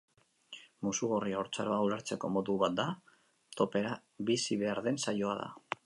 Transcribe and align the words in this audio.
Muxugorri 0.85 1.35
haurtzaroa 1.41 1.77
ulertzeko 1.89 2.31
modu 2.39 2.57
bat 2.65 2.77
da, 2.83 2.87
topera 3.61 3.93
bizi 4.31 4.63
behar 4.65 4.83
den 4.89 5.03
sasoia 5.07 5.39
da. 5.45 5.51